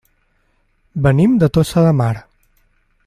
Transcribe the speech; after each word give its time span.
Venim 1.07 1.37
de 1.43 1.51
Tossa 1.59 1.85
de 1.89 1.93
Mar. 2.01 2.13